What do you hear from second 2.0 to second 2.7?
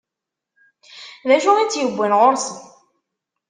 ɣur-sen?